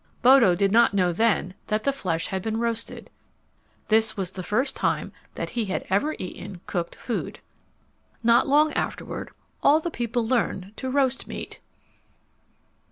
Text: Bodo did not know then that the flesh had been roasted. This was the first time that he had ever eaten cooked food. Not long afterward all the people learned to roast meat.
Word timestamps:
Bodo 0.23 0.55
did 0.55 0.71
not 0.71 0.95
know 0.95 1.13
then 1.13 1.53
that 1.67 1.83
the 1.83 1.93
flesh 1.93 2.25
had 2.25 2.41
been 2.41 2.57
roasted. 2.57 3.11
This 3.89 4.17
was 4.17 4.31
the 4.31 4.41
first 4.41 4.75
time 4.75 5.11
that 5.35 5.49
he 5.51 5.65
had 5.65 5.85
ever 5.91 6.15
eaten 6.17 6.59
cooked 6.65 6.95
food. 6.95 7.37
Not 8.23 8.47
long 8.47 8.73
afterward 8.73 9.29
all 9.61 9.79
the 9.79 9.91
people 9.91 10.25
learned 10.25 10.75
to 10.77 10.89
roast 10.89 11.27
meat. 11.27 11.59